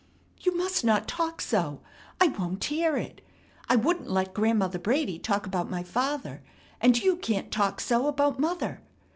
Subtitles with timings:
[0.39, 1.81] "You must not talk so.
[2.19, 3.21] I won't hear it.
[3.69, 6.41] I wouldn't let Grandmother Brady talk about my father,
[6.79, 8.81] and you can't talk so about mother.